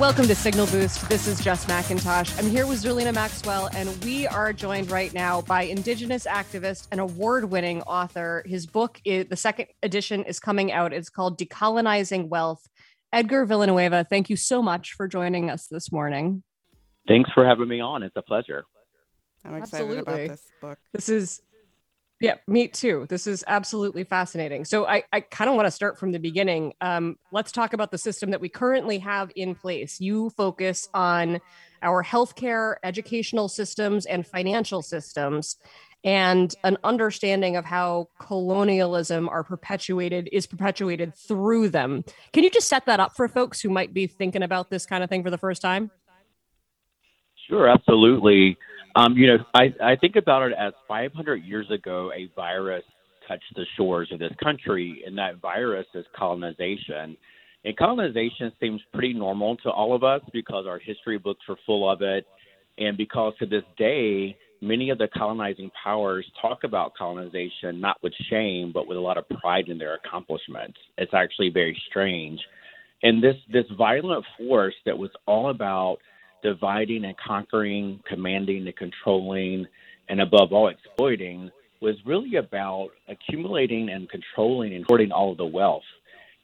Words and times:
Welcome 0.00 0.26
to 0.26 0.34
Signal 0.34 0.66
Boost. 0.66 1.08
This 1.08 1.28
is 1.28 1.38
Jess 1.38 1.66
McIntosh. 1.66 2.36
I'm 2.38 2.50
here 2.50 2.66
with 2.66 2.82
Zerlina 2.82 3.14
Maxwell, 3.14 3.68
and 3.74 3.88
we 4.04 4.26
are 4.26 4.52
joined 4.52 4.90
right 4.90 5.12
now 5.12 5.42
by 5.42 5.62
Indigenous 5.64 6.26
activist 6.26 6.88
and 6.90 6.98
award-winning 6.98 7.82
author. 7.82 8.42
His 8.46 8.66
book, 8.66 9.00
is, 9.04 9.26
the 9.28 9.36
second 9.36 9.66
edition, 9.82 10.24
is 10.24 10.40
coming 10.40 10.72
out. 10.72 10.92
It's 10.92 11.10
called 11.10 11.38
"Decolonizing 11.38 12.28
Wealth." 12.28 12.68
Edgar 13.12 13.44
Villanueva, 13.44 14.04
thank 14.08 14.30
you 14.30 14.36
so 14.36 14.62
much 14.62 14.94
for 14.94 15.06
joining 15.06 15.50
us 15.50 15.66
this 15.68 15.92
morning. 15.92 16.42
Thanks 17.06 17.30
for 17.32 17.46
having 17.46 17.68
me 17.68 17.80
on. 17.80 18.02
It's 18.02 18.16
a 18.16 18.22
pleasure. 18.22 18.64
I'm 19.44 19.56
excited 19.56 19.84
Absolutely. 19.84 20.24
about 20.24 20.28
this 20.30 20.46
book. 20.60 20.78
This 20.92 21.08
is 21.10 21.42
yeah, 22.22 22.36
me 22.46 22.68
too. 22.68 23.04
This 23.08 23.26
is 23.26 23.42
absolutely 23.48 24.04
fascinating. 24.04 24.64
So 24.64 24.86
I, 24.86 25.02
I 25.12 25.22
kind 25.22 25.50
of 25.50 25.56
want 25.56 25.66
to 25.66 25.72
start 25.72 25.98
from 25.98 26.12
the 26.12 26.20
beginning. 26.20 26.72
Um, 26.80 27.16
let's 27.32 27.50
talk 27.50 27.72
about 27.72 27.90
the 27.90 27.98
system 27.98 28.30
that 28.30 28.40
we 28.40 28.48
currently 28.48 29.00
have 29.00 29.32
in 29.34 29.56
place. 29.56 30.00
You 30.00 30.30
focus 30.30 30.88
on 30.94 31.40
our 31.82 32.04
healthcare, 32.04 32.76
educational 32.84 33.48
systems, 33.48 34.06
and 34.06 34.24
financial 34.24 34.82
systems, 34.82 35.56
and 36.04 36.54
an 36.62 36.78
understanding 36.84 37.56
of 37.56 37.64
how 37.64 38.08
colonialism 38.20 39.28
are 39.28 39.42
perpetuated 39.42 40.28
is 40.30 40.46
perpetuated 40.46 41.16
through 41.16 41.70
them. 41.70 42.04
Can 42.32 42.44
you 42.44 42.50
just 42.50 42.68
set 42.68 42.86
that 42.86 43.00
up 43.00 43.16
for 43.16 43.26
folks 43.26 43.60
who 43.60 43.68
might 43.68 43.92
be 43.92 44.06
thinking 44.06 44.44
about 44.44 44.70
this 44.70 44.86
kind 44.86 45.02
of 45.02 45.10
thing 45.10 45.24
for 45.24 45.30
the 45.30 45.38
first 45.38 45.60
time? 45.60 45.90
Sure, 47.48 47.68
absolutely. 47.68 48.56
Um, 48.94 49.16
you 49.16 49.26
know, 49.26 49.38
I, 49.54 49.74
I 49.82 49.96
think 49.96 50.16
about 50.16 50.42
it 50.50 50.54
as 50.58 50.72
500 50.86 51.36
years 51.44 51.70
ago, 51.70 52.12
a 52.14 52.30
virus 52.36 52.84
touched 53.26 53.54
the 53.54 53.64
shores 53.76 54.08
of 54.12 54.18
this 54.18 54.32
country, 54.42 55.02
and 55.06 55.16
that 55.18 55.40
virus 55.40 55.86
is 55.94 56.04
colonization. 56.16 57.16
And 57.64 57.76
colonization 57.76 58.52
seems 58.60 58.80
pretty 58.92 59.14
normal 59.14 59.56
to 59.58 59.70
all 59.70 59.94
of 59.94 60.02
us 60.02 60.20
because 60.32 60.66
our 60.66 60.78
history 60.78 61.18
books 61.18 61.44
are 61.48 61.56
full 61.64 61.90
of 61.90 62.02
it, 62.02 62.26
and 62.78 62.96
because 62.96 63.34
to 63.38 63.46
this 63.46 63.62
day, 63.78 64.36
many 64.60 64.90
of 64.90 64.98
the 64.98 65.08
colonizing 65.16 65.70
powers 65.82 66.26
talk 66.40 66.64
about 66.64 66.94
colonization 66.94 67.80
not 67.80 67.96
with 68.02 68.12
shame, 68.30 68.72
but 68.72 68.86
with 68.86 68.96
a 68.96 69.00
lot 69.00 69.18
of 69.18 69.28
pride 69.28 69.68
in 69.68 69.78
their 69.78 69.94
accomplishments. 69.94 70.78
It's 70.98 71.14
actually 71.14 71.50
very 71.50 71.80
strange. 71.88 72.40
And 73.02 73.22
this 73.22 73.36
this 73.52 73.64
violent 73.76 74.24
force 74.38 74.74
that 74.86 74.96
was 74.96 75.10
all 75.26 75.50
about 75.50 75.98
dividing 76.42 77.04
and 77.04 77.16
conquering, 77.16 78.00
commanding 78.08 78.66
and 78.66 78.76
controlling, 78.76 79.66
and 80.08 80.20
above 80.20 80.52
all, 80.52 80.68
exploiting 80.68 81.50
was 81.80 81.96
really 82.06 82.36
about 82.36 82.90
accumulating 83.08 83.88
and 83.88 84.08
controlling 84.08 84.74
and 84.74 84.84
hoarding 84.88 85.10
all 85.10 85.32
of 85.32 85.38
the 85.38 85.44
wealth. 85.44 85.82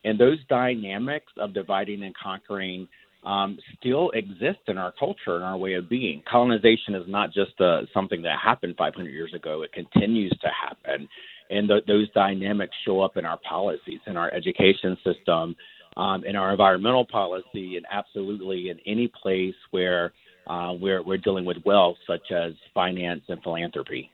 And 0.04 0.19
those 0.19 0.38
dynamics 0.48 1.32
of 1.38 1.54
dividing 1.54 2.02
and 2.02 2.14
conquering 2.16 2.88
um, 3.24 3.58
still 3.78 4.10
exist 4.10 4.60
in 4.69 4.78
our 4.78 4.92
culture 4.98 5.36
and 5.36 5.44
our 5.44 5.56
way 5.56 5.74
of 5.74 5.88
being. 5.88 6.22
Colonization 6.30 6.94
is 6.94 7.04
not 7.08 7.32
just 7.32 7.60
uh, 7.60 7.82
something 7.92 8.22
that 8.22 8.38
happened 8.42 8.76
500 8.76 9.10
years 9.10 9.34
ago, 9.34 9.62
it 9.62 9.72
continues 9.72 10.36
to 10.41 10.48
happen. 10.48 11.08
And 11.50 11.69
th- 11.69 11.84
those 11.86 12.10
dynamics 12.12 12.74
show 12.84 13.00
up 13.00 13.16
in 13.16 13.24
our 13.24 13.38
policies, 13.38 14.00
in 14.06 14.16
our 14.16 14.32
education 14.32 14.97
system, 15.04 15.56
um, 15.98 16.25
in 16.25 16.36
our 16.36 16.53
environmental 16.53 17.04
policy, 17.04 17.76
and 17.76 17.84
absolutely 17.91 18.70
in 18.70 18.78
any 18.86 19.09
place 19.09 19.54
where 19.72 20.12
uh, 20.47 20.72
we're, 20.81 21.03
we're 21.03 21.19
dealing 21.19 21.44
with 21.44 21.59
wealth, 21.66 21.97
such 22.06 22.32
as 22.32 22.54
finance 22.72 23.22
and 23.28 23.42
philanthropy. 23.42 24.10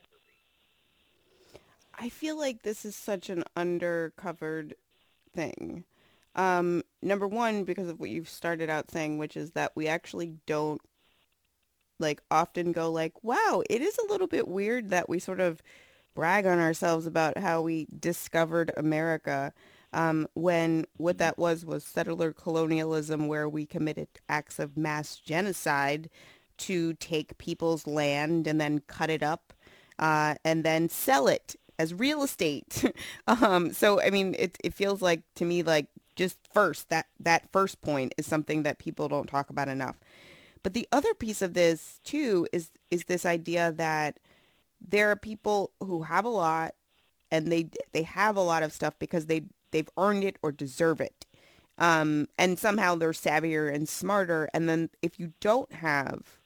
I 1.96 2.08
feel 2.08 2.36
like 2.36 2.62
this 2.62 2.84
is 2.84 2.96
such 2.96 3.30
an 3.30 3.44
undercovered 3.56 4.72
thing. 5.32 5.84
Um, 6.34 6.82
number 7.02 7.28
one, 7.28 7.62
because 7.62 7.88
of 7.88 8.00
what 8.00 8.10
you've 8.10 8.28
started 8.28 8.68
out 8.68 8.90
saying, 8.90 9.18
which 9.18 9.36
is 9.36 9.52
that 9.52 9.72
we 9.76 9.86
actually 9.86 10.34
don't 10.46 10.80
like 12.00 12.20
often 12.30 12.72
go 12.72 12.90
like, 12.90 13.22
wow, 13.22 13.62
it 13.70 13.80
is 13.80 13.96
a 13.98 14.10
little 14.10 14.26
bit 14.26 14.48
weird 14.48 14.90
that 14.90 15.08
we 15.08 15.20
sort 15.20 15.38
of 15.38 15.62
brag 16.14 16.46
on 16.46 16.58
ourselves 16.58 17.06
about 17.06 17.38
how 17.38 17.62
we 17.62 17.86
discovered 18.00 18.72
America 18.76 19.52
um, 19.94 20.28
when 20.34 20.84
what 20.96 21.18
that 21.18 21.38
was 21.38 21.64
was 21.64 21.84
settler 21.84 22.32
colonialism 22.32 23.28
where 23.28 23.48
we 23.48 23.64
committed 23.64 24.08
acts 24.28 24.58
of 24.58 24.76
mass 24.76 25.16
genocide 25.16 26.10
to 26.56 26.94
take 26.94 27.38
people's 27.38 27.86
land 27.86 28.46
and 28.46 28.60
then 28.60 28.80
cut 28.86 29.10
it 29.10 29.22
up 29.22 29.52
uh, 29.98 30.34
and 30.44 30.64
then 30.64 30.88
sell 30.88 31.28
it 31.28 31.56
as 31.78 31.94
real 31.94 32.22
estate. 32.22 32.84
um, 33.26 33.72
so, 33.72 34.00
I 34.00 34.10
mean, 34.10 34.34
it, 34.38 34.58
it 34.62 34.74
feels 34.74 35.00
like 35.00 35.22
to 35.36 35.44
me 35.44 35.62
like 35.62 35.86
just 36.16 36.38
first 36.52 36.90
that 36.90 37.06
that 37.20 37.50
first 37.52 37.80
point 37.80 38.14
is 38.16 38.26
something 38.26 38.62
that 38.62 38.78
people 38.78 39.08
don't 39.08 39.28
talk 39.28 39.50
about 39.50 39.68
enough. 39.68 39.96
But 40.62 40.74
the 40.74 40.88
other 40.92 41.14
piece 41.14 41.42
of 41.42 41.54
this 41.54 42.00
too 42.04 42.46
is 42.52 42.70
is 42.90 43.04
this 43.04 43.26
idea 43.26 43.72
that 43.72 44.18
there 44.86 45.10
are 45.10 45.16
people 45.16 45.72
who 45.80 46.02
have 46.02 46.24
a 46.24 46.30
lot 46.30 46.74
and 47.30 47.50
they 47.50 47.68
they 47.92 48.02
have 48.02 48.36
a 48.36 48.42
lot 48.42 48.62
of 48.62 48.72
stuff 48.72 48.94
because 48.98 49.26
they 49.26 49.42
they've 49.74 49.90
earned 49.98 50.22
it 50.22 50.38
or 50.40 50.52
deserve 50.52 51.00
it. 51.00 51.26
Um, 51.78 52.28
and 52.38 52.58
somehow 52.58 52.94
they're 52.94 53.10
savvier 53.10 53.74
and 53.74 53.88
smarter. 53.88 54.48
And 54.54 54.68
then 54.68 54.88
if 55.02 55.18
you 55.18 55.32
don't 55.40 55.72
have 55.72 56.38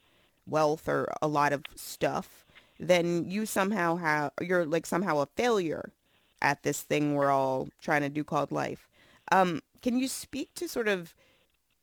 wealth 0.47 0.89
or 0.89 1.13
a 1.21 1.29
lot 1.29 1.53
of 1.53 1.65
stuff, 1.77 2.47
then 2.81 3.29
you 3.29 3.45
somehow 3.45 3.97
have, 3.97 4.33
you're 4.41 4.65
like 4.65 4.87
somehow 4.87 5.19
a 5.19 5.27
failure 5.27 5.93
at 6.41 6.63
this 6.63 6.81
thing 6.81 7.15
we're 7.15 7.31
all 7.31 7.69
trying 7.83 8.01
to 8.01 8.09
do 8.09 8.25
called 8.25 8.51
life. 8.51 8.89
Um, 9.31 9.61
can 9.83 9.99
you 9.99 10.09
speak 10.09 10.55
to 10.55 10.67
sort 10.67 10.89
of 10.89 11.15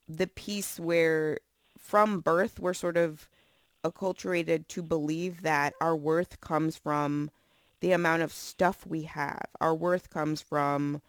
the 0.09 0.27
piece 0.27 0.79
where 0.79 1.39
from 1.77 2.21
birth 2.21 2.59
we're 2.59 2.73
sort 2.73 2.97
of 2.97 3.27
acculturated 3.83 4.67
to 4.69 4.81
believe 4.81 5.43
that 5.43 5.73
our 5.79 5.95
worth 5.95 6.41
comes 6.41 6.75
from 6.75 7.29
the 7.81 7.91
amount 7.91 8.23
of 8.23 8.33
stuff 8.33 8.87
we 8.87 9.03
have. 9.03 9.45
Our 9.61 9.75
worth 9.75 10.09
comes 10.09 10.41
from 10.41 11.01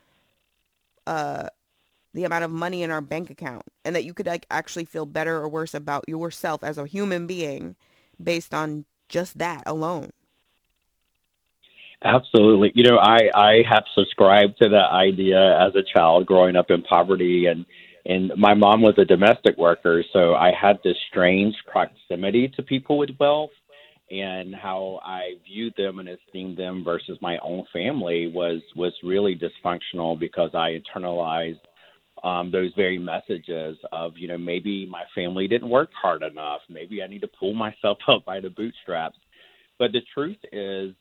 uh, 1.06 1.48
the 2.14 2.24
amount 2.24 2.44
of 2.44 2.50
money 2.50 2.82
in 2.82 2.90
our 2.90 3.00
bank 3.00 3.30
account 3.30 3.62
and 3.84 3.94
that 3.94 4.04
you 4.04 4.14
could 4.14 4.26
like 4.26 4.46
actually 4.50 4.84
feel 4.84 5.06
better 5.06 5.36
or 5.36 5.48
worse 5.48 5.74
about 5.74 6.08
yourself 6.08 6.64
as 6.64 6.78
a 6.78 6.86
human 6.86 7.26
being 7.26 7.76
based 8.22 8.54
on 8.54 8.84
just 9.08 9.38
that 9.38 9.62
alone. 9.66 10.10
Absolutely. 12.02 12.72
You 12.74 12.84
know, 12.84 12.98
I, 12.98 13.30
I 13.34 13.62
have 13.68 13.84
subscribed 13.94 14.58
to 14.62 14.68
that 14.70 14.92
idea 14.92 15.60
as 15.66 15.74
a 15.74 15.82
child 15.82 16.26
growing 16.26 16.56
up 16.56 16.70
in 16.70 16.82
poverty 16.82 17.46
and 17.46 17.66
and 18.08 18.30
my 18.36 18.54
mom 18.54 18.82
was 18.82 18.94
a 18.98 19.04
domestic 19.04 19.58
worker, 19.58 20.04
so 20.12 20.32
I 20.32 20.52
had 20.52 20.78
this 20.84 20.96
strange 21.08 21.56
proximity 21.66 22.46
to 22.54 22.62
people 22.62 22.98
with 22.98 23.10
wealth 23.18 23.50
and 24.10 24.54
how 24.54 25.00
I 25.02 25.34
viewed 25.44 25.74
them 25.76 25.98
and 25.98 26.08
esteemed 26.08 26.56
them 26.56 26.84
versus 26.84 27.18
my 27.20 27.38
own 27.42 27.64
family 27.72 28.30
was 28.32 28.60
was 28.76 28.92
really 29.02 29.36
dysfunctional 29.36 30.18
because 30.18 30.50
I 30.54 30.78
internalized 30.78 31.60
um, 32.22 32.50
those 32.50 32.72
very 32.76 32.98
messages 32.98 33.76
of 33.92 34.12
you 34.16 34.28
know 34.28 34.38
maybe 34.38 34.86
my 34.86 35.02
family 35.14 35.48
didn't 35.48 35.68
work 35.68 35.90
hard 36.00 36.22
enough, 36.22 36.60
maybe 36.68 37.02
I 37.02 37.06
need 37.06 37.20
to 37.22 37.30
pull 37.38 37.54
myself 37.54 37.98
up 38.08 38.24
by 38.24 38.40
the 38.40 38.50
bootstraps. 38.50 39.18
But 39.78 39.92
the 39.92 40.00
truth 40.14 40.38
is, 40.52 40.94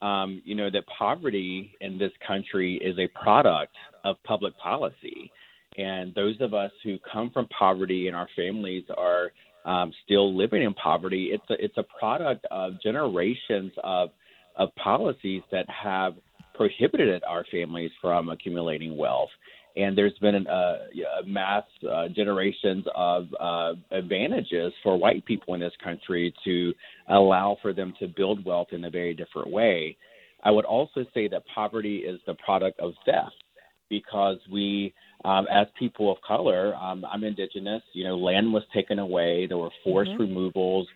um, 0.00 0.40
you 0.44 0.54
know, 0.54 0.70
that 0.70 0.84
poverty 0.86 1.76
in 1.80 1.98
this 1.98 2.12
country 2.26 2.80
is 2.82 2.98
a 2.98 3.08
product 3.08 3.74
of 4.04 4.16
public 4.24 4.56
policy, 4.58 5.30
and 5.76 6.14
those 6.14 6.36
of 6.40 6.54
us 6.54 6.70
who 6.84 6.98
come 7.10 7.30
from 7.30 7.46
poverty 7.48 8.08
and 8.08 8.16
our 8.16 8.28
families 8.36 8.84
are 8.96 9.32
um, 9.64 9.92
still 10.04 10.36
living 10.36 10.62
in 10.62 10.74
poverty. 10.74 11.30
It's 11.32 11.44
a, 11.50 11.64
it's 11.64 11.76
a 11.78 11.84
product 11.98 12.46
of 12.50 12.80
generations 12.82 13.72
of 13.82 14.10
of 14.56 14.74
policies 14.74 15.42
that 15.50 15.66
have 15.70 16.14
prohibited 16.54 17.22
our 17.26 17.44
families 17.50 17.90
from 18.02 18.28
accumulating 18.28 18.98
wealth. 18.98 19.30
And 19.76 19.96
there's 19.96 20.16
been 20.20 20.34
an, 20.34 20.46
uh, 20.46 20.76
a 21.22 21.26
mass 21.26 21.64
uh, 21.90 22.08
generations 22.08 22.84
of 22.94 23.28
uh, 23.40 23.72
advantages 23.90 24.74
for 24.82 24.98
white 24.98 25.24
people 25.24 25.54
in 25.54 25.60
this 25.60 25.72
country 25.82 26.34
to 26.44 26.74
allow 27.08 27.56
for 27.62 27.72
them 27.72 27.94
to 28.00 28.08
build 28.08 28.44
wealth 28.44 28.68
in 28.72 28.84
a 28.84 28.90
very 28.90 29.14
different 29.14 29.50
way. 29.50 29.96
I 30.44 30.50
would 30.50 30.66
also 30.66 31.06
say 31.14 31.28
that 31.28 31.44
poverty 31.54 31.98
is 31.98 32.20
the 32.26 32.34
product 32.34 32.78
of 32.80 32.92
theft 33.06 33.41
because 33.92 34.38
we 34.50 34.94
um, 35.24 35.46
as 35.52 35.66
people 35.78 36.10
of 36.10 36.16
color, 36.26 36.74
um, 36.74 37.04
I'm 37.04 37.22
indigenous. 37.22 37.82
You 37.92 38.04
know, 38.04 38.16
land 38.16 38.52
was 38.52 38.62
taken 38.74 38.98
away. 38.98 39.46
There 39.46 39.58
were 39.58 39.70
forced 39.84 40.10
mm-hmm. 40.12 40.22
removals. 40.22 40.88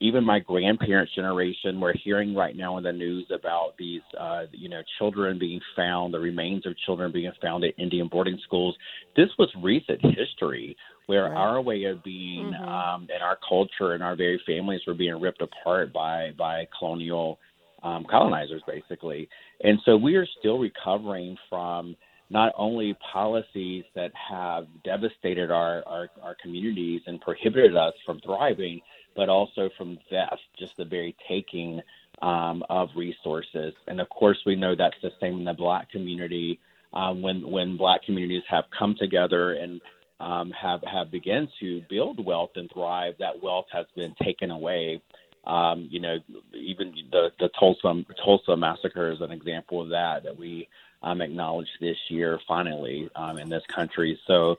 even 0.00 0.22
my 0.24 0.40
grandparents' 0.40 1.14
generation, 1.14 1.80
we're 1.80 1.94
hearing 2.04 2.34
right 2.34 2.54
now 2.54 2.76
in 2.76 2.84
the 2.84 2.92
news 2.92 3.26
about 3.34 3.72
these, 3.78 4.02
uh, 4.18 4.42
you 4.52 4.68
know, 4.68 4.82
children 4.98 5.38
being 5.38 5.60
found, 5.74 6.12
the 6.12 6.18
remains 6.18 6.66
of 6.66 6.74
children 6.84 7.10
being 7.12 7.32
found 7.40 7.64
at 7.64 7.72
Indian 7.78 8.08
boarding 8.08 8.38
schools. 8.44 8.76
This 9.16 9.28
was 9.38 9.48
recent 9.62 10.00
history 10.02 10.76
where 11.06 11.24
right. 11.24 11.36
our 11.36 11.62
way 11.62 11.84
of 11.84 12.02
being 12.04 12.52
mm-hmm. 12.52 12.68
um, 12.68 13.08
and 13.14 13.22
our 13.22 13.38
culture 13.48 13.94
and 13.94 14.02
our 14.02 14.16
very 14.16 14.40
families 14.46 14.82
were 14.86 14.94
being 14.94 15.18
ripped 15.20 15.42
apart 15.42 15.92
by 15.92 16.32
by 16.36 16.66
colonial 16.78 17.38
um, 17.82 18.04
colonizers, 18.10 18.62
basically. 18.66 19.28
And 19.62 19.78
so 19.84 19.96
we 19.96 20.16
are 20.16 20.26
still 20.38 20.58
recovering 20.58 21.36
from 21.48 21.96
not 22.30 22.52
only 22.56 22.96
policies 23.12 23.84
that 23.96 24.12
have 24.14 24.66
devastated 24.84 25.50
our, 25.50 25.82
our, 25.86 26.08
our 26.22 26.36
communities 26.40 27.02
and 27.06 27.20
prohibited 27.20 27.76
us 27.76 27.94
from 28.06 28.20
thriving, 28.20 28.80
but 29.16 29.28
also 29.28 29.68
from 29.76 29.98
theft, 30.08 30.40
just 30.58 30.76
the 30.76 30.84
very 30.84 31.14
taking 31.28 31.80
um, 32.22 32.62
of 32.70 32.88
resources. 32.96 33.74
And 33.88 34.00
of 34.00 34.08
course, 34.08 34.38
we 34.46 34.54
know 34.54 34.76
that's 34.76 34.94
the 35.02 35.10
same 35.20 35.38
in 35.38 35.44
the 35.44 35.54
black 35.54 35.90
community. 35.90 36.60
Um, 36.92 37.22
when 37.22 37.48
when 37.48 37.76
black 37.76 38.02
communities 38.02 38.42
have 38.48 38.64
come 38.76 38.96
together 38.98 39.52
and 39.54 39.80
um, 40.18 40.50
have 40.50 40.80
have 40.82 41.10
begun 41.10 41.48
to 41.60 41.82
build 41.88 42.24
wealth 42.24 42.50
and 42.56 42.70
thrive, 42.72 43.14
that 43.18 43.42
wealth 43.42 43.66
has 43.72 43.86
been 43.96 44.14
taken 44.22 44.50
away. 44.50 45.00
Um, 45.46 45.88
you 45.90 46.00
know, 46.00 46.18
even 46.52 46.92
the 47.10 47.30
the 47.38 47.48
Tulsa 47.58 48.04
Tulsa 48.24 48.56
massacre 48.56 49.10
is 49.12 49.20
an 49.20 49.30
example 49.30 49.80
of 49.82 49.88
that 49.90 50.24
that 50.24 50.36
we 50.36 50.68
um, 51.02 51.20
acknowledged 51.20 51.70
this 51.80 51.96
year 52.08 52.38
finally 52.46 53.08
um, 53.14 53.38
in 53.38 53.48
this 53.48 53.62
country. 53.74 54.18
So 54.26 54.56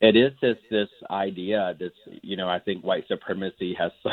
it 0.00 0.16
is 0.16 0.32
this 0.40 0.58
this 0.70 0.88
idea 1.10 1.74
this 1.78 1.92
you 2.22 2.36
know 2.36 2.48
I 2.48 2.58
think 2.58 2.84
white 2.84 3.06
supremacy 3.08 3.74
has 3.78 3.92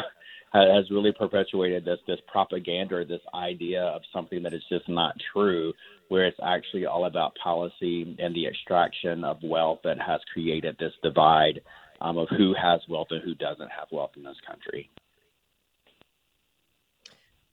has 0.54 0.89
really 0.92 1.12
perpetuated 1.12 1.86
this 1.86 2.00
this 2.07 2.19
propaganda 2.28 2.95
or 2.95 3.06
this 3.06 3.22
idea 3.33 3.83
of 3.83 4.01
something 4.13 4.44
that 4.44 4.54
is 4.54 4.63
just 4.69 4.88
not 4.88 5.16
true 5.33 5.74
where 6.10 6.25
it's 6.25 6.39
actually 6.44 6.86
all 6.86 7.06
about 7.06 7.36
policy 7.42 8.16
and 8.19 8.36
the 8.36 8.45
extraction 8.45 9.24
of 9.24 9.38
wealth 9.44 9.80
that 9.83 9.98
has 10.00 10.19
created 10.33 10.75
this 10.78 10.94
divide 11.01 11.62
um, 12.01 12.18
of 12.18 12.28
who 12.30 12.54
has 12.62 12.81
wealth 12.89 13.07
and 13.12 13.24
who 13.24 13.33
doesn't 13.36 13.69
have 13.69 13.88
wealth 13.92 14.12
in 14.18 14.24
this 14.24 14.36
country. 14.45 14.89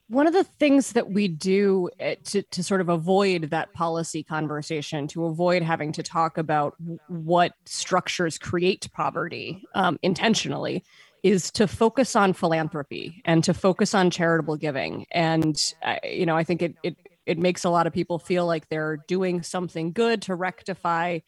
One 0.09 0.25
of 0.25 0.33
the 0.33 0.43
things 0.43 0.93
that 0.93 1.11
we 1.11 1.27
do 1.27 1.89
eh, 1.99 2.15
to, 2.25 2.41
to 2.41 2.63
sort 2.63 2.81
of 2.81 2.89
avoid 2.89 3.51
that 3.51 3.71
policy 3.73 4.23
conversation, 4.23 5.07
to 5.09 5.25
avoid 5.25 5.61
having 5.61 5.91
to 5.93 6.03
talk 6.03 6.39
about 6.39 6.75
what 7.07 7.53
structures 7.65 8.39
create 8.39 8.89
poverty 8.91 9.63
um, 9.75 9.99
intentionally, 10.01 10.83
is 11.21 11.51
to 11.51 11.67
focus 11.67 12.15
on 12.15 12.33
philanthropy 12.33 13.21
and 13.25 13.43
to 13.43 13.53
focus 13.53 13.93
on 13.93 14.09
charitable 14.09 14.57
giving. 14.57 15.05
And, 15.11 15.55
you 16.03 16.25
know, 16.25 16.35
I 16.35 16.43
think 16.43 16.63
it, 16.63 16.75
it, 16.81 16.95
it 17.27 17.37
makes 17.37 17.63
a 17.63 17.69
lot 17.69 17.85
of 17.85 17.93
people 17.93 18.17
feel 18.17 18.47
like 18.47 18.67
they're 18.67 18.97
doing 19.07 19.43
something 19.43 19.91
good 19.91 20.23
to 20.23 20.33
rectify 20.33 21.19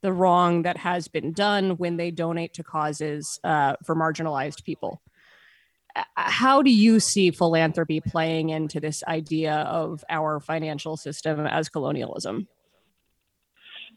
the 0.00 0.12
wrong 0.12 0.62
that 0.62 0.78
has 0.78 1.06
been 1.06 1.32
done 1.32 1.76
when 1.76 1.98
they 1.98 2.10
donate 2.10 2.54
to 2.54 2.64
causes 2.64 3.38
uh, 3.44 3.76
for 3.84 3.94
marginalized 3.94 4.64
people 4.64 5.02
how 6.16 6.62
do 6.62 6.70
you 6.70 7.00
see 7.00 7.30
philanthropy 7.30 8.00
playing 8.00 8.50
into 8.50 8.80
this 8.80 9.02
idea 9.04 9.54
of 9.54 10.04
our 10.08 10.40
financial 10.40 10.96
system 10.96 11.46
as 11.46 11.68
colonialism? 11.68 12.48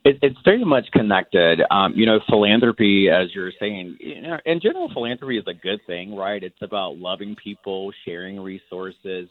It, 0.04 0.20
it's 0.22 0.38
very 0.46 0.64
much 0.64 0.86
connected. 0.92 1.62
Um, 1.72 1.94
you 1.96 2.06
know, 2.06 2.20
philanthropy, 2.30 3.10
as 3.10 3.34
you're 3.34 3.52
saying, 3.60 3.98
you 4.00 4.22
know, 4.22 4.38
in 4.46 4.60
general, 4.62 4.90
philanthropy 4.94 5.38
is 5.38 5.46
a 5.48 5.54
good 5.54 5.80
thing, 5.88 6.16
right? 6.16 6.44
It's 6.44 6.62
about 6.62 6.98
loving 6.98 7.36
people, 7.44 7.92
sharing 8.06 8.40
resources. 8.40 9.28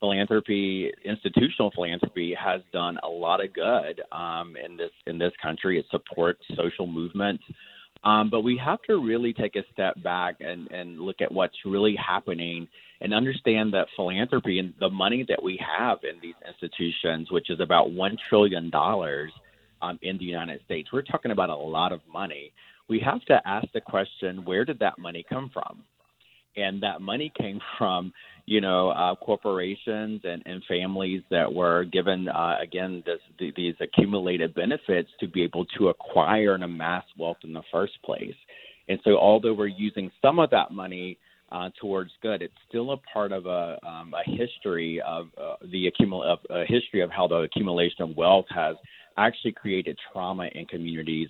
Philanthropy, 0.00 0.92
institutional 1.04 1.70
philanthropy, 1.74 2.36
has 2.38 2.60
done 2.70 2.98
a 3.02 3.08
lot 3.08 3.42
of 3.42 3.54
good 3.54 4.02
um, 4.12 4.54
in 4.62 4.76
this 4.76 4.90
in 5.06 5.16
this 5.16 5.32
country. 5.40 5.78
It 5.78 5.86
supports 5.90 6.42
social 6.54 6.86
movements. 6.86 7.44
Um, 8.04 8.30
but 8.30 8.42
we 8.42 8.60
have 8.64 8.80
to 8.82 9.04
really 9.04 9.32
take 9.32 9.56
a 9.56 9.62
step 9.72 10.00
back 10.02 10.36
and, 10.40 10.70
and 10.70 11.00
look 11.00 11.20
at 11.20 11.32
what's 11.32 11.56
really 11.64 11.96
happening 11.96 12.68
and 13.00 13.12
understand 13.12 13.72
that 13.74 13.88
philanthropy 13.96 14.58
and 14.58 14.74
the 14.80 14.88
money 14.88 15.24
that 15.28 15.42
we 15.42 15.58
have 15.78 15.98
in 16.02 16.20
these 16.20 16.34
institutions, 16.46 17.30
which 17.30 17.50
is 17.50 17.60
about 17.60 17.88
$1 17.88 18.16
trillion 18.28 18.70
um, 19.82 19.98
in 20.02 20.18
the 20.18 20.24
United 20.24 20.60
States, 20.64 20.90
we're 20.92 21.02
talking 21.02 21.30
about 21.30 21.50
a 21.50 21.56
lot 21.56 21.92
of 21.92 22.00
money. 22.10 22.52
We 22.88 23.00
have 23.00 23.22
to 23.26 23.40
ask 23.44 23.66
the 23.72 23.80
question 23.80 24.44
where 24.44 24.64
did 24.64 24.78
that 24.78 24.98
money 24.98 25.24
come 25.28 25.50
from? 25.52 25.82
And 26.56 26.82
that 26.82 27.00
money 27.00 27.32
came 27.36 27.60
from 27.78 28.12
you 28.46 28.60
know, 28.60 28.90
uh, 28.90 29.14
corporations 29.16 30.20
and, 30.22 30.40
and 30.46 30.62
families 30.68 31.22
that 31.30 31.52
were 31.52 31.84
given, 31.84 32.28
uh, 32.28 32.56
again, 32.62 33.02
this, 33.04 33.18
these 33.56 33.74
accumulated 33.80 34.54
benefits 34.54 35.10
to 35.18 35.26
be 35.26 35.42
able 35.42 35.64
to 35.76 35.88
acquire 35.88 36.54
and 36.54 36.62
amass 36.62 37.04
wealth 37.18 37.38
in 37.42 37.52
the 37.52 37.62
first 37.72 37.94
place. 38.04 38.34
And 38.88 39.00
so, 39.02 39.18
although 39.18 39.52
we're 39.52 39.66
using 39.66 40.12
some 40.22 40.38
of 40.38 40.50
that 40.50 40.70
money 40.70 41.18
uh, 41.50 41.70
towards 41.80 42.12
good, 42.22 42.40
it's 42.40 42.54
still 42.68 42.92
a 42.92 42.96
part 42.98 43.32
of 43.32 43.46
a, 43.46 43.78
um, 43.84 44.14
a 44.14 44.30
history 44.30 45.02
of 45.04 45.26
uh, 45.36 45.56
the 45.72 45.90
accumul- 45.90 46.24
of 46.24 46.38
a 46.48 46.64
history 46.66 47.00
of 47.00 47.10
how 47.10 47.26
the 47.26 47.36
accumulation 47.36 48.02
of 48.02 48.16
wealth 48.16 48.46
has 48.50 48.76
actually 49.18 49.52
created 49.52 49.98
trauma 50.12 50.48
in 50.54 50.66
communities. 50.66 51.28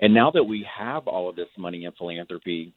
And 0.00 0.14
now 0.14 0.30
that 0.30 0.42
we 0.42 0.66
have 0.78 1.06
all 1.06 1.28
of 1.28 1.36
this 1.36 1.48
money 1.58 1.84
in 1.84 1.92
philanthropy, 1.92 2.72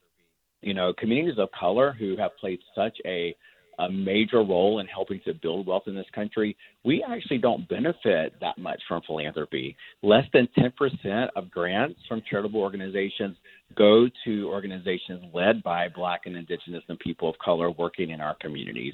you 0.61 0.73
know, 0.73 0.93
communities 0.97 1.39
of 1.39 1.49
color 1.57 1.95
who 1.97 2.17
have 2.17 2.31
played 2.37 2.59
such 2.75 2.97
a 3.05 3.33
a 3.79 3.89
major 3.89 4.37
role 4.37 4.79
in 4.79 4.87
helping 4.87 5.19
to 5.25 5.33
build 5.33 5.67
wealth 5.67 5.83
in 5.87 5.95
this 5.95 6.05
country, 6.13 6.55
we 6.83 7.03
actually 7.07 7.37
don't 7.37 7.67
benefit 7.69 8.33
that 8.41 8.57
much 8.57 8.81
from 8.87 9.01
philanthropy. 9.05 9.75
Less 10.01 10.25
than 10.33 10.47
10% 10.57 11.27
of 11.35 11.51
grants 11.51 11.99
from 12.07 12.21
charitable 12.29 12.61
organizations 12.61 13.37
go 13.75 14.07
to 14.25 14.47
organizations 14.47 15.23
led 15.33 15.61
by 15.61 15.89
Black 15.89 16.21
and 16.25 16.35
Indigenous 16.35 16.83
and 16.87 16.97
people 16.99 17.29
of 17.29 17.37
color 17.39 17.69
working 17.71 18.11
in 18.11 18.21
our 18.21 18.35
communities. 18.35 18.93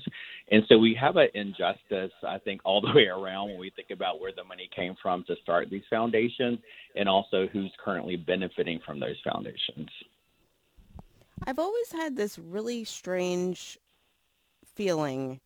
And 0.51 0.63
so 0.67 0.77
we 0.77 0.97
have 0.99 1.15
an 1.15 1.27
injustice, 1.33 2.11
I 2.27 2.39
think, 2.39 2.61
all 2.65 2.81
the 2.81 2.91
way 2.93 3.05
around 3.07 3.49
when 3.49 3.59
we 3.59 3.71
think 3.75 3.89
about 3.91 4.19
where 4.19 4.31
the 4.35 4.43
money 4.43 4.69
came 4.75 4.95
from 5.01 5.23
to 5.27 5.35
start 5.43 5.69
these 5.69 5.83
foundations 5.89 6.59
and 6.95 7.07
also 7.07 7.47
who's 7.53 7.71
currently 7.83 8.15
benefiting 8.15 8.79
from 8.85 8.99
those 8.99 9.15
foundations. 9.23 9.89
I've 11.45 11.59
always 11.59 11.91
had 11.91 12.15
this 12.15 12.39
really 12.39 12.83
strange 12.83 13.77
feeling 14.75 15.39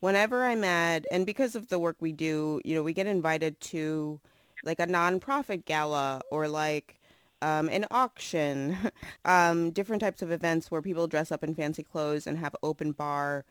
whenever 0.00 0.44
I'm 0.44 0.64
at, 0.64 1.06
and 1.10 1.24
because 1.24 1.54
of 1.54 1.68
the 1.68 1.78
work 1.78 1.96
we 1.98 2.12
do, 2.12 2.60
you 2.64 2.74
know, 2.74 2.82
we 2.82 2.92
get 2.92 3.06
invited 3.06 3.58
to 3.60 4.20
like 4.62 4.78
a 4.78 4.86
nonprofit 4.86 5.64
gala 5.64 6.20
or 6.30 6.46
like 6.46 7.00
um, 7.40 7.68
an 7.70 7.86
auction, 7.90 8.76
um, 9.24 9.70
different 9.70 10.00
types 10.00 10.22
of 10.22 10.30
events 10.30 10.70
where 10.70 10.82
people 10.82 11.06
dress 11.06 11.32
up 11.32 11.42
in 11.42 11.54
fancy 11.54 11.82
clothes 11.82 12.26
and 12.26 12.38
have 12.38 12.54
open 12.62 12.92
bar, 12.92 13.44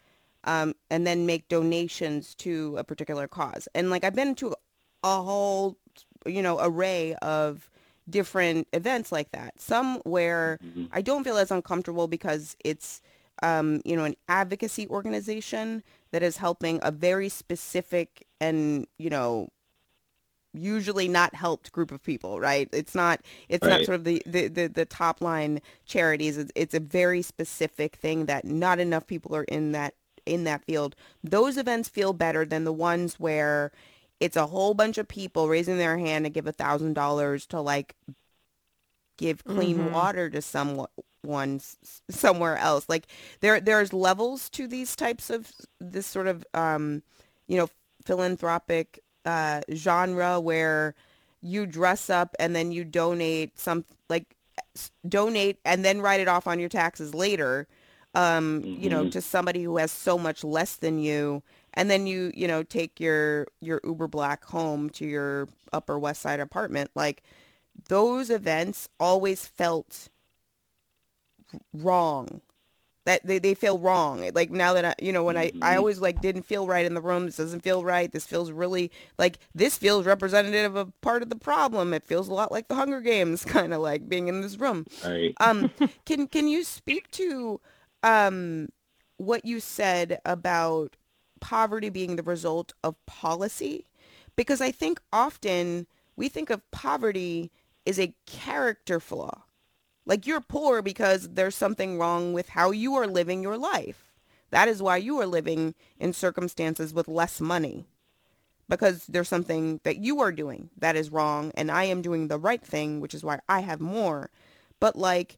um, 0.44 0.76
and 0.90 1.08
then 1.08 1.26
make 1.26 1.48
donations 1.48 2.36
to 2.36 2.76
a 2.78 2.84
particular 2.84 3.28
cause. 3.28 3.68
And 3.74 3.90
like 3.90 4.04
I've 4.04 4.16
been 4.16 4.36
to 4.36 4.54
a 5.04 5.22
whole, 5.22 5.78
you 6.26 6.42
know, 6.42 6.60
array 6.62 7.16
of 7.22 7.70
different 8.10 8.68
events 8.74 9.12
like 9.12 9.32
that. 9.32 9.60
Some 9.60 10.02
where 10.04 10.60
mm-hmm. 10.64 10.86
I 10.92 11.02
don't 11.02 11.24
feel 11.24 11.38
as 11.38 11.52
uncomfortable 11.52 12.08
because 12.08 12.56
it's 12.64 13.02
um, 13.42 13.82
you 13.84 13.96
know, 13.96 14.04
an 14.04 14.16
advocacy 14.28 14.88
organization 14.88 15.84
that 16.12 16.24
is 16.24 16.38
helping 16.38 16.80
a 16.84 16.92
very 16.92 17.30
specific 17.30 18.28
and, 18.40 18.86
you 18.98 19.10
know, 19.10 19.50
usually 20.54 21.08
not 21.08 21.34
helped 21.34 21.72
group 21.72 21.92
of 21.92 22.04
people, 22.04 22.40
right? 22.40 22.70
It's 22.72 22.94
not 22.94 23.22
it's 23.50 23.66
right. 23.66 23.78
not 23.80 23.86
sort 23.86 23.96
of 23.96 24.04
the, 24.04 24.22
the, 24.26 24.48
the, 24.48 24.68
the, 24.68 24.86
top 24.86 25.22
line 25.22 25.62
charities. 25.86 26.38
It's, 26.38 26.52
it's 26.56 26.74
a 26.76 26.80
very 26.80 27.22
specific 27.22 27.96
thing 27.96 28.28
that 28.28 28.46
not 28.46 28.80
enough 28.80 29.08
people 29.08 29.36
are 29.36 29.46
in 29.46 29.72
that 29.72 29.96
in 30.26 30.44
that 30.46 30.64
field. 30.64 30.96
Those 31.24 31.58
events 31.58 31.90
feel 31.90 32.14
better 32.14 32.46
than 32.46 32.64
the 32.64 32.74
ones 32.74 33.20
where 33.20 33.72
it's 34.20 34.38
a 34.38 34.48
whole 34.48 34.74
bunch 34.74 34.98
of 34.98 35.08
people 35.08 35.50
raising 35.50 35.78
their 35.78 35.98
hand 35.98 36.26
to 36.26 36.30
give 36.30 36.48
a 36.48 36.54
thousand 36.54 36.94
dollars 36.94 37.46
to 37.48 37.60
like 37.60 37.96
give 39.18 39.44
clean 39.44 39.78
mm-hmm. 39.78 39.94
water 39.94 40.30
to 40.30 40.42
someone 40.42 40.88
one 41.24 41.62
somewhere 42.10 42.58
else. 42.58 42.86
Like 42.88 43.08
there 43.40 43.60
there's 43.60 43.94
levels 43.94 44.50
to 44.52 44.68
these 44.68 44.96
types 44.96 45.30
of 45.30 45.52
this 45.80 46.06
sort 46.06 46.28
of 46.28 46.46
um, 46.54 47.04
you 47.48 47.58
know 47.58 47.70
philanthropic 48.06 49.00
uh, 49.26 49.62
genre 49.74 50.40
where 50.40 50.96
you 51.42 51.66
dress 51.66 52.10
up 52.10 52.36
and 52.40 52.56
then 52.56 52.72
you 52.72 52.84
donate 52.84 53.60
some 53.60 53.86
like 54.10 54.36
donate 55.08 55.60
and 55.66 55.84
then 55.84 56.02
write 56.02 56.22
it 56.22 56.28
off 56.28 56.48
on 56.48 56.60
your 56.60 56.70
taxes 56.70 57.14
later 57.14 57.68
um, 58.16 58.62
mm-hmm. 58.62 58.84
you 58.84 58.90
know 58.90 59.02
mm-hmm. 59.02 59.10
to 59.10 59.22
somebody 59.22 59.64
who 59.64 59.78
has 59.78 59.92
so 59.92 60.18
much 60.18 60.44
less 60.44 60.78
than 60.78 61.00
you 61.00 61.44
and 61.74 61.90
then 61.90 62.08
you 62.08 62.32
you 62.34 62.48
know 62.48 62.64
take 62.64 63.00
your 63.00 63.48
your 63.62 63.82
uber 63.84 64.08
black 64.08 64.46
home 64.46 64.90
to 64.90 65.06
your 65.06 65.48
upper 65.74 66.00
west 66.00 66.22
side 66.22 66.40
apartment 66.40 66.90
like 66.96 67.24
those 67.90 68.30
events 68.30 68.88
always 69.00 69.46
felt 69.46 70.10
wrong. 71.74 72.42
That 73.06 73.26
they, 73.26 73.38
they 73.40 73.54
feel 73.54 73.78
wrong. 73.80 74.30
Like 74.34 74.50
now 74.50 74.74
that 74.74 74.86
i 74.86 74.96
you 75.02 75.12
know 75.12 75.24
when 75.26 75.36
i 75.38 75.52
i 75.62 75.76
Mhm. 75.76 75.78
always 75.78 76.00
like 76.00 76.22
didn't 76.22 76.44
feel 76.44 76.68
right 76.68 76.86
in 76.86 76.94
the 76.94 77.02
room 77.02 77.26
this 77.26 77.36
doesn't 77.36 77.60
feel 77.62 77.84
right 77.84 78.10
this 78.12 78.26
feels 78.26 78.50
really 78.52 78.92
like 79.18 79.40
this 79.54 79.78
feels 79.78 80.06
representative 80.06 80.76
of 80.78 81.00
part 81.02 81.22
of 81.22 81.30
the 81.30 81.36
problem. 81.36 81.94
It 81.94 82.04
feels 82.06 82.30
a 82.30 82.34
lot 82.34 82.52
like 82.52 82.70
the 82.70 82.76
hunger 82.76 83.02
games 83.02 83.44
kind 83.58 83.74
of 83.74 83.82
like 83.82 84.08
being 84.08 84.30
in 84.30 84.42
this 84.42 84.58
room. 84.58 84.86
Right. 85.04 85.36
um 85.42 85.68
can 86.06 86.28
can 86.28 86.48
you 86.48 86.64
speak 86.64 87.12
to 87.12 87.60
um 88.04 88.70
what 89.18 89.46
you 89.46 89.60
said 89.60 90.20
about 90.26 90.96
poverty 91.42 91.90
being 91.90 92.16
the 92.16 92.24
result 92.24 92.74
of 92.84 92.96
policy? 93.06 93.86
Because 94.38 94.62
i 94.62 94.72
think 94.72 95.02
often 95.12 95.88
we 96.16 96.30
think 96.30 96.50
of 96.50 96.62
poverty 96.72 97.52
as 97.86 98.00
a 98.00 98.14
character 98.26 99.00
flaw 99.02 99.44
like 100.06 100.28
you're 100.28 100.42
poor 100.42 100.82
because 100.82 101.30
there's 101.30 101.56
something 101.56 101.98
wrong 101.98 102.34
with 102.34 102.50
how 102.50 102.72
you 102.72 102.96
are 102.96 103.08
living 103.08 103.42
your 103.42 103.58
life 103.58 104.12
that 104.52 104.68
is 104.68 104.82
why 104.82 104.98
you 104.98 105.20
are 105.20 105.26
living 105.26 105.74
in 106.00 106.14
circumstances 106.14 106.94
with 106.94 107.08
less 107.08 107.42
money 107.42 107.88
because 108.70 109.06
there's 109.08 109.30
something 109.30 109.80
that 109.84 109.98
you 109.98 110.22
are 110.22 110.32
doing 110.32 110.70
that 110.78 110.96
is 110.96 111.12
wrong 111.12 111.52
and 111.56 111.70
I 111.72 111.86
am 111.86 112.02
doing 112.02 112.28
the 112.28 112.40
right 112.40 112.62
thing, 112.62 113.00
which 113.00 113.14
is 113.14 113.24
why 113.24 113.40
I 113.50 113.62
have 113.62 113.82
more. 113.82 114.30
But 114.80 114.96
like 114.96 115.38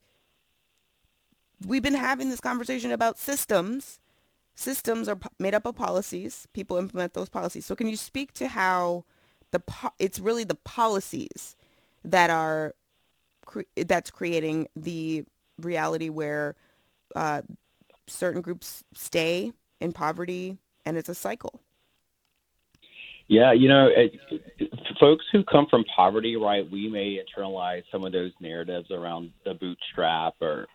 we've 1.66 1.84
been 1.84 1.96
having 1.96 2.30
this 2.30 2.40
conversation 2.40 2.92
about 2.92 3.18
systems. 3.18 4.00
Systems 4.54 5.10
are 5.10 5.18
made 5.40 5.54
up 5.54 5.66
of 5.66 5.76
policies. 5.76 6.48
People 6.54 6.78
implement 6.78 7.14
those 7.14 7.30
policies. 7.30 7.66
So 7.66 7.76
can 7.76 7.88
you 7.88 7.98
speak 7.98 8.34
to 8.34 8.48
how 8.48 9.04
the 9.52 9.60
po- 9.60 9.94
it's 10.00 10.20
really 10.20 10.44
the 10.44 10.56
policies 10.56 11.56
that 12.04 12.30
are 12.30 12.74
cre- 13.46 13.62
that's 13.86 14.12
creating 14.12 14.68
the 14.76 15.24
reality 15.62 16.10
where 16.10 16.56
uh, 17.16 17.42
certain 18.08 18.42
groups 18.42 18.84
stay 18.94 19.54
in 19.80 19.92
poverty 19.92 20.58
and 20.86 20.98
it's 20.98 21.10
a 21.10 21.16
cycle. 21.16 21.62
Yeah, 23.28 23.54
you 23.54 23.68
know, 23.68 23.90
it, 23.96 24.12
folks 25.00 25.26
who 25.32 25.44
come 25.44 25.66
from 25.70 25.84
poverty, 25.96 26.36
right? 26.36 26.70
We 26.70 26.88
may 26.88 27.20
internalize 27.20 27.82
some 27.92 28.06
of 28.06 28.12
those 28.12 28.32
narratives 28.40 28.92
around 28.92 29.32
the 29.46 29.56
bootstrap 29.56 30.36
or, 30.42 30.68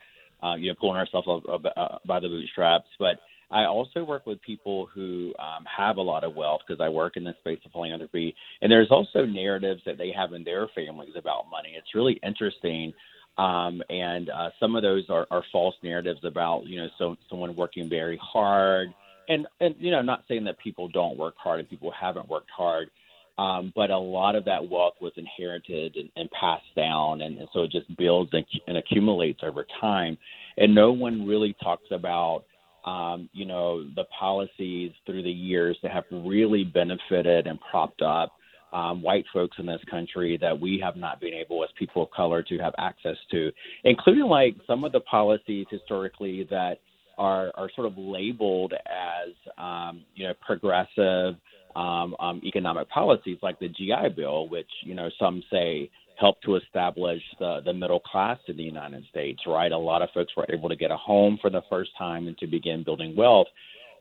uh, 0.42 0.56
you 0.56 0.68
know, 0.68 0.74
pulling 0.80 0.96
ourselves 0.96 1.28
up 1.28 1.64
uh, 1.76 1.98
by 2.06 2.18
the 2.18 2.26
bootstraps. 2.26 2.88
But 2.98 3.20
I 3.50 3.64
also 3.64 4.04
work 4.04 4.26
with 4.26 4.40
people 4.42 4.88
who 4.94 5.34
um, 5.38 5.64
have 5.64 5.96
a 5.96 6.02
lot 6.02 6.24
of 6.24 6.36
wealth 6.36 6.60
because 6.66 6.80
I 6.80 6.88
work 6.88 7.16
in 7.16 7.24
the 7.24 7.34
space 7.40 7.58
of 7.64 7.72
philanthropy, 7.72 8.34
and 8.62 8.70
there's 8.70 8.90
also 8.90 9.24
narratives 9.24 9.82
that 9.86 9.98
they 9.98 10.12
have 10.16 10.32
in 10.32 10.44
their 10.44 10.68
families 10.74 11.14
about 11.16 11.50
money. 11.50 11.74
It's 11.76 11.94
really 11.94 12.20
interesting. 12.22 12.92
Um, 13.38 13.82
and 13.88 14.28
uh, 14.28 14.50
some 14.58 14.76
of 14.76 14.82
those 14.82 15.04
are, 15.08 15.26
are 15.30 15.42
false 15.50 15.74
narratives 15.82 16.20
about, 16.24 16.66
you 16.66 16.80
know, 16.80 16.88
so, 16.98 17.16
someone 17.28 17.56
working 17.56 17.88
very 17.88 18.20
hard, 18.22 18.88
and 19.28 19.46
and 19.60 19.74
you 19.78 19.90
know, 19.90 20.02
not 20.02 20.24
saying 20.28 20.44
that 20.44 20.58
people 20.58 20.88
don't 20.88 21.16
work 21.16 21.34
hard 21.38 21.60
and 21.60 21.70
people 21.70 21.92
haven't 21.98 22.28
worked 22.28 22.50
hard, 22.54 22.90
um, 23.38 23.72
but 23.74 23.90
a 23.90 23.98
lot 23.98 24.34
of 24.34 24.44
that 24.44 24.68
wealth 24.68 24.94
was 25.00 25.12
inherited 25.16 25.96
and, 25.96 26.10
and 26.16 26.28
passed 26.32 26.74
down, 26.76 27.22
and, 27.22 27.38
and 27.38 27.48
so 27.52 27.62
it 27.62 27.70
just 27.70 27.96
builds 27.96 28.30
and, 28.32 28.44
and 28.66 28.76
accumulates 28.76 29.40
over 29.42 29.64
time. 29.80 30.18
And 30.58 30.74
no 30.74 30.92
one 30.92 31.26
really 31.26 31.56
talks 31.62 31.86
about, 31.90 32.44
um, 32.84 33.28
you 33.32 33.44
know, 33.44 33.84
the 33.94 34.04
policies 34.18 34.92
through 35.06 35.22
the 35.22 35.30
years 35.30 35.76
that 35.82 35.92
have 35.92 36.04
really 36.10 36.64
benefited 36.64 37.46
and 37.46 37.58
propped 37.70 38.02
up 38.02 38.32
um, 38.72 39.02
white 39.02 39.24
folks 39.32 39.56
in 39.58 39.66
this 39.66 39.80
country 39.90 40.38
that 40.40 40.58
we 40.58 40.80
have 40.82 40.96
not 40.96 41.20
been 41.20 41.34
able, 41.34 41.62
as 41.64 41.70
people 41.78 42.04
of 42.04 42.10
color, 42.10 42.42
to 42.42 42.58
have 42.58 42.74
access 42.78 43.16
to, 43.30 43.50
including 43.84 44.24
like 44.24 44.56
some 44.66 44.84
of 44.84 44.92
the 44.92 45.00
policies 45.00 45.66
historically 45.70 46.46
that 46.50 46.78
are, 47.18 47.50
are 47.56 47.68
sort 47.74 47.86
of 47.86 47.98
labeled 47.98 48.72
as, 48.72 49.34
um, 49.58 50.02
you 50.14 50.26
know, 50.26 50.34
progressive 50.40 51.34
um, 51.76 52.16
um, 52.18 52.40
economic 52.44 52.88
policies 52.88 53.38
like 53.42 53.58
the 53.58 53.68
GI 53.68 54.14
Bill, 54.16 54.48
which, 54.48 54.70
you 54.84 54.94
know, 54.94 55.08
some 55.18 55.42
say 55.50 55.90
helped 56.20 56.44
to 56.44 56.56
establish 56.56 57.22
the, 57.38 57.60
the 57.64 57.72
middle 57.72 58.00
class 58.00 58.38
in 58.46 58.56
the 58.56 58.62
United 58.62 59.04
States, 59.10 59.40
right? 59.46 59.72
A 59.72 59.78
lot 59.78 60.02
of 60.02 60.10
folks 60.12 60.32
were 60.36 60.46
able 60.52 60.68
to 60.68 60.76
get 60.76 60.90
a 60.90 60.96
home 60.96 61.38
for 61.40 61.50
the 61.50 61.62
first 61.70 61.90
time 61.98 62.28
and 62.28 62.36
to 62.38 62.46
begin 62.46 62.84
building 62.84 63.16
wealth. 63.16 63.46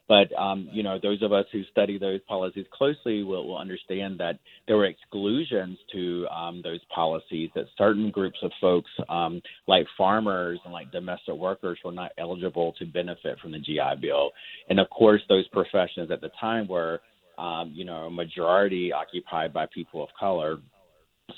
But 0.10 0.34
um, 0.38 0.68
you 0.74 0.82
know, 0.82 0.98
those 1.02 1.22
of 1.22 1.32
us 1.32 1.46
who 1.52 1.62
study 1.72 2.00
those 2.00 2.20
policies 2.28 2.66
closely 2.74 3.22
will, 3.22 3.48
will 3.48 3.60
understand 3.60 4.20
that 4.20 4.40
there 4.68 4.76
were 4.76 4.88
exclusions 4.88 5.78
to 5.94 6.28
um, 6.36 6.62
those 6.64 6.80
policies. 6.94 7.52
That 7.54 7.66
certain 7.78 8.10
groups 8.10 8.40
of 8.42 8.52
folks, 8.60 8.90
um, 9.08 9.40
like 9.68 9.86
farmers 9.96 10.60
and 10.66 10.74
like 10.74 10.92
domestic 10.92 11.36
workers, 11.36 11.78
were 11.86 11.92
not 11.92 12.12
eligible 12.18 12.74
to 12.80 12.86
benefit 12.86 13.38
from 13.40 13.52
the 13.52 13.60
GI 13.60 14.02
Bill. 14.02 14.32
And 14.70 14.80
of 14.80 14.90
course, 14.90 15.22
those 15.30 15.48
professions 15.50 16.10
at 16.10 16.22
the 16.22 16.32
time 16.42 16.68
were, 16.68 17.02
um, 17.38 17.72
you 17.76 17.86
know, 17.86 18.06
a 18.06 18.12
majority 18.12 18.92
occupied 18.92 19.54
by 19.54 19.68
people 19.72 20.02
of 20.04 20.10
color. 20.20 20.58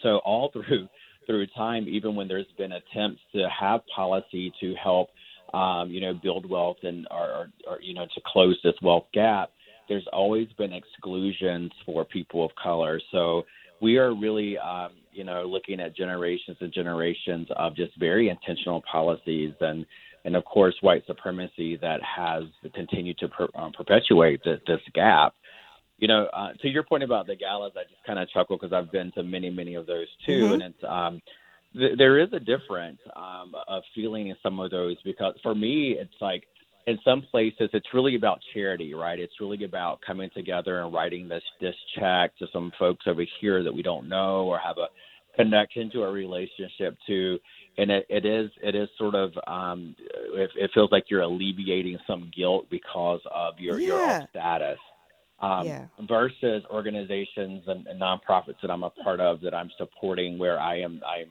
So 0.03 0.17
all 0.25 0.49
through 0.53 0.87
through 1.27 1.47
time, 1.55 1.87
even 1.87 2.15
when 2.15 2.27
there's 2.27 2.47
been 2.57 2.71
attempts 2.71 3.21
to 3.33 3.47
have 3.59 3.81
policy 3.95 4.51
to 4.59 4.73
help 4.75 5.09
um, 5.53 5.89
you 5.89 6.01
know, 6.01 6.13
build 6.13 6.49
wealth 6.49 6.77
and 6.83 7.07
or, 7.11 7.27
or, 7.27 7.47
or 7.67 7.81
you 7.81 7.93
know 7.93 8.05
to 8.05 8.21
close 8.25 8.57
this 8.63 8.73
wealth 8.81 9.05
gap, 9.13 9.51
there's 9.89 10.07
always 10.13 10.47
been 10.57 10.73
exclusions 10.73 11.71
for 11.85 12.05
people 12.05 12.45
of 12.45 12.51
color. 12.61 13.01
So 13.11 13.43
we 13.81 13.97
are 13.97 14.15
really, 14.15 14.57
um, 14.57 14.91
you 15.11 15.23
know, 15.23 15.43
looking 15.43 15.79
at 15.79 15.95
generations 15.95 16.57
and 16.61 16.71
generations 16.73 17.47
of 17.57 17.75
just 17.75 17.97
very 17.99 18.29
intentional 18.29 18.81
policies 18.91 19.53
and. 19.61 19.85
And 20.23 20.35
of 20.35 20.45
course, 20.45 20.75
white 20.81 21.01
supremacy 21.07 21.77
that 21.77 21.99
has 22.03 22.43
continued 22.75 23.17
to 23.17 23.27
per, 23.27 23.47
um, 23.55 23.71
perpetuate 23.75 24.39
this, 24.45 24.59
this 24.67 24.79
gap. 24.93 25.33
You 26.01 26.09
know, 26.09 26.25
uh, 26.33 26.53
to 26.61 26.67
your 26.67 26.83
point 26.83 27.03
about 27.03 27.27
the 27.27 27.35
galas, 27.37 27.73
I 27.77 27.83
just 27.83 28.03
kind 28.05 28.19
of 28.19 28.29
chuckle 28.31 28.57
because 28.57 28.73
I've 28.73 28.91
been 28.91 29.11
to 29.13 29.23
many, 29.23 29.49
many 29.51 29.75
of 29.75 29.85
those 29.87 30.07
too, 30.25 30.49
Mhm. 30.49 30.53
and 30.55 30.63
it's 30.63 30.83
um, 30.83 31.21
th- 31.75 31.97
there 31.97 32.19
is 32.19 32.33
a 32.33 32.39
difference 32.39 32.99
um, 33.15 33.55
of 33.67 33.83
feeling 33.95 34.27
in 34.29 34.35
some 34.43 34.59
of 34.59 34.71
those 34.71 34.97
because 35.03 35.35
for 35.43 35.55
me 35.55 35.91
it's 35.99 36.19
like 36.21 36.43
in 36.87 36.99
some 37.05 37.21
places 37.21 37.69
it's 37.73 37.93
really 37.93 38.15
about 38.15 38.39
charity 38.53 38.93
right 38.95 39.19
it's 39.19 39.39
really 39.39 39.63
about 39.63 40.01
coming 40.01 40.29
together 40.35 40.81
and 40.81 40.93
writing 40.93 41.27
this 41.29 41.43
this 41.61 41.75
check 41.97 42.35
to 42.39 42.47
some 42.51 42.71
folks 42.79 43.05
over 43.07 43.23
here 43.39 43.63
that 43.63 43.73
we 43.73 43.83
don't 43.83 44.09
know 44.09 44.45
or 44.45 44.57
have 44.59 44.77
a 44.79 44.87
connection 45.37 45.89
to 45.91 46.03
a 46.03 46.11
relationship 46.11 46.97
to 47.07 47.39
and 47.77 47.91
it, 47.91 48.05
it 48.09 48.25
is 48.25 48.49
it 48.63 48.75
is 48.75 48.89
sort 48.97 49.15
of 49.15 49.31
um 49.47 49.95
it, 50.33 50.49
it 50.57 50.71
feels 50.73 50.91
like 50.91 51.05
you're 51.09 51.21
alleviating 51.21 51.97
some 52.07 52.31
guilt 52.35 52.65
because 52.71 53.21
of 53.33 53.59
your 53.59 53.79
your 53.79 53.97
Yeah. 53.97 54.21
own 54.21 54.27
status 54.31 54.79
um, 55.41 55.67
Yeah. 55.67 55.85
versus 56.07 56.63
organizations 56.69 57.63
and, 57.67 57.87
and 57.87 57.99
nonprofits 57.99 58.61
that 58.61 58.71
I'm 58.71 58.83
a 58.83 58.89
part 58.89 59.19
of 59.19 59.41
that 59.41 59.53
I'm 59.53 59.71
supporting 59.77 60.37
where 60.37 60.59
I 60.59 60.79
am 60.79 61.01
I'm 61.05 61.29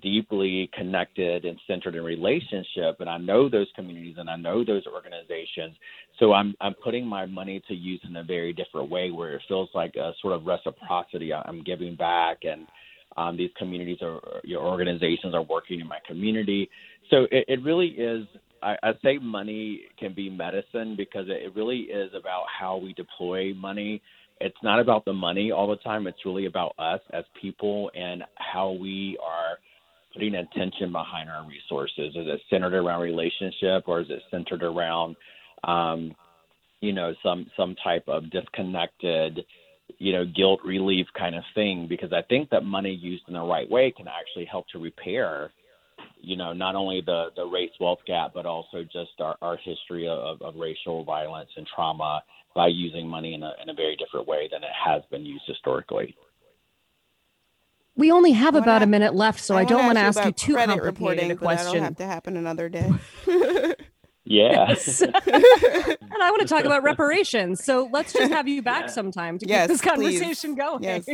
deeply 0.00 0.70
connected 0.72 1.44
and 1.44 1.58
centered 1.66 1.96
in 1.96 2.04
relationship 2.04 3.00
and 3.00 3.10
I 3.10 3.18
know 3.18 3.48
those 3.48 3.66
communities 3.74 4.16
and 4.18 4.30
I 4.30 4.36
know 4.36 4.64
those 4.64 4.86
organizations 4.86 5.74
so 6.18 6.32
I'm 6.32 6.54
I'm 6.60 6.74
putting 6.74 7.04
my 7.04 7.26
money 7.26 7.60
to 7.66 7.74
use 7.74 8.00
in 8.08 8.14
a 8.16 8.22
very 8.22 8.52
different 8.52 8.88
way 8.88 9.10
where 9.10 9.34
it 9.34 9.42
feels 9.48 9.68
like 9.74 9.96
a 9.96 10.12
sort 10.22 10.34
of 10.34 10.46
reciprocity 10.46 11.34
I'm 11.34 11.64
giving 11.64 11.96
back 11.96 12.38
and 12.44 12.68
um, 13.16 13.36
these 13.36 13.50
communities 13.58 13.98
or 14.00 14.20
your 14.44 14.62
organizations 14.62 15.34
are 15.34 15.42
working 15.42 15.80
in 15.80 15.88
my 15.88 15.98
community 16.06 16.70
so 17.10 17.24
it, 17.32 17.46
it 17.48 17.62
really 17.64 17.88
is 17.88 18.24
I, 18.62 18.76
I 18.82 18.92
say 19.02 19.18
money 19.18 19.82
can 19.98 20.14
be 20.14 20.30
medicine 20.30 20.94
because 20.96 21.26
it, 21.28 21.54
really 21.54 21.80
is 21.80 22.10
about 22.14 22.44
how 22.58 22.76
we 22.76 22.92
deploy 22.92 23.54
money 23.54 24.02
it's 24.40 24.56
not 24.62 24.80
about 24.80 25.04
the 25.04 25.12
money 25.12 25.52
all 25.52 25.68
the 25.68 25.76
time 25.76 26.06
it's 26.06 26.24
really 26.24 26.46
about 26.46 26.74
us 26.78 27.00
as 27.12 27.24
people 27.40 27.90
and 27.94 28.24
how 28.36 28.72
we 28.72 29.18
are 29.22 29.58
putting 30.12 30.34
attention 30.34 30.92
behind 30.92 31.30
our 31.30 31.46
resources? 31.46 32.16
Is 32.16 32.26
it 32.26 32.40
centered 32.50 32.74
around 32.74 33.02
relationship 33.02 33.84
or 33.86 34.00
is 34.00 34.10
it 34.10 34.22
centered 34.30 34.62
around, 34.62 35.16
um, 35.64 36.14
you 36.80 36.92
know, 36.92 37.14
some 37.22 37.46
some 37.56 37.76
type 37.84 38.04
of 38.08 38.30
disconnected, 38.30 39.40
you 39.98 40.12
know, 40.12 40.24
guilt 40.24 40.60
relief 40.64 41.06
kind 41.16 41.34
of 41.34 41.44
thing? 41.54 41.86
Because 41.88 42.12
I 42.12 42.22
think 42.22 42.50
that 42.50 42.64
money 42.64 42.92
used 42.92 43.24
in 43.28 43.34
the 43.34 43.42
right 43.42 43.70
way 43.70 43.92
can 43.94 44.06
actually 44.08 44.46
help 44.46 44.66
to 44.68 44.78
repair, 44.78 45.50
you 46.22 46.36
know, 46.36 46.52
not 46.52 46.74
only 46.74 47.00
the 47.04 47.28
the 47.36 47.44
race 47.44 47.70
wealth 47.80 48.00
gap, 48.06 48.32
but 48.34 48.46
also 48.46 48.82
just 48.84 49.10
our, 49.20 49.36
our 49.42 49.56
history 49.56 50.06
of, 50.08 50.40
of 50.42 50.54
racial 50.56 51.04
violence 51.04 51.50
and 51.56 51.66
trauma 51.74 52.22
by 52.54 52.66
using 52.68 53.06
money 53.08 53.34
in 53.34 53.42
a 53.42 53.52
in 53.62 53.68
a 53.70 53.74
very 53.74 53.96
different 53.96 54.26
way 54.26 54.48
than 54.50 54.62
it 54.62 54.70
has 54.84 55.02
been 55.10 55.24
used 55.24 55.44
historically. 55.46 56.16
We 57.96 58.10
only 58.12 58.32
have 58.32 58.54
I 58.54 58.60
wanna- 58.60 58.70
about 58.72 58.82
a 58.82 58.86
minute 58.86 59.14
left, 59.14 59.40
so 59.40 59.56
I, 59.56 59.64
don't 59.64 59.84
want 59.84 59.98
to 59.98 60.02
ask 60.02 60.16
you 60.18 60.22
about 60.22 60.36
too 60.36 60.52
credit 60.54 60.72
complicated 60.80 61.00
reporting, 61.00 61.30
a 61.32 61.34
but 61.34 61.40
that'll 61.40 61.64
question. 61.64 61.82
have 61.84 61.96
to 61.96 62.06
happen 62.06 62.36
another 62.36 62.68
day. 62.68 62.90
Yes. 64.24 65.00
and 65.02 65.12
I 65.16 66.30
want 66.30 66.40
to 66.42 66.46
talk 66.46 66.64
about 66.64 66.84
reparations. 66.84 67.64
So 67.64 67.88
let's 67.90 68.12
just 68.12 68.30
have 68.30 68.46
you 68.46 68.62
back 68.62 68.82
Yeah. 68.82 68.86
sometime 68.88 69.38
to 69.38 69.48
Yes, 69.48 69.62
keep 69.62 69.68
this 69.70 69.80
please. 69.80 70.20
conversation 70.20 70.54
going. 70.54 70.84
Yes. 70.84 71.06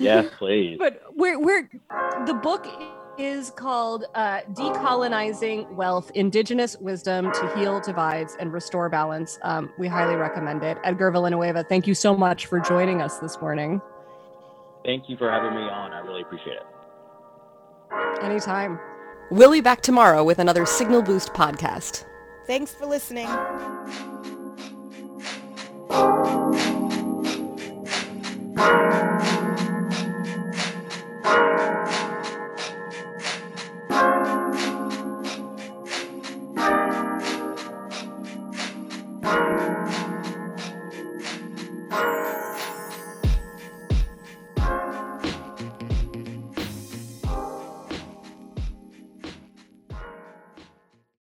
yes, 0.00 0.26
please. 0.38 0.76
but 0.78 1.02
we're 1.14 1.38
we're 1.38 1.68
the 2.26 2.34
book 2.34 2.66
is 3.22 3.50
called 3.50 4.06
uh, 4.14 4.40
Decolonizing 4.52 5.70
Wealth 5.74 6.10
Indigenous 6.14 6.76
Wisdom 6.78 7.30
to 7.32 7.56
Heal 7.56 7.80
Divides 7.80 8.36
and 8.40 8.52
Restore 8.52 8.88
Balance. 8.88 9.38
Um, 9.42 9.72
we 9.78 9.86
highly 9.86 10.16
recommend 10.16 10.64
it. 10.64 10.76
Edgar 10.82 11.12
Villanueva, 11.12 11.62
thank 11.62 11.86
you 11.86 11.94
so 11.94 12.16
much 12.16 12.46
for 12.46 12.58
joining 12.58 13.00
us 13.00 13.18
this 13.18 13.40
morning. 13.40 13.80
Thank 14.84 15.08
you 15.08 15.16
for 15.16 15.30
having 15.30 15.54
me 15.54 15.62
on. 15.62 15.92
I 15.92 16.00
really 16.00 16.22
appreciate 16.22 16.56
it. 16.56 18.24
Anytime. 18.24 18.80
We'll 19.30 19.52
be 19.52 19.60
back 19.60 19.82
tomorrow 19.82 20.24
with 20.24 20.40
another 20.40 20.66
Signal 20.66 21.02
Boost 21.02 21.32
podcast. 21.32 22.04
Thanks 22.48 22.74
for 22.74 22.86
listening. 22.86 23.28